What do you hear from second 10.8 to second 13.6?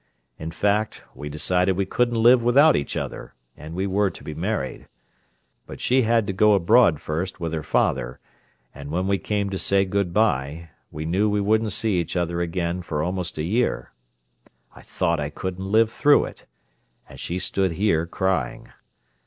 we knew we wouldn't see each other again for almost a